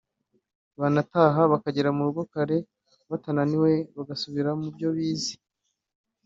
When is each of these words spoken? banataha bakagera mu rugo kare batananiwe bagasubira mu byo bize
banataha 0.79 1.41
bakagera 1.51 1.89
mu 1.97 2.01
rugo 2.07 2.21
kare 2.33 2.57
batananiwe 3.09 3.71
bagasubira 3.95 4.49
mu 4.61 4.67
byo 4.75 4.89
bize 4.95 5.33